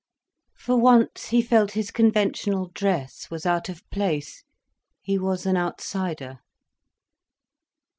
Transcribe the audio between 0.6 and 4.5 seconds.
once he felt his conventional dress was out of place,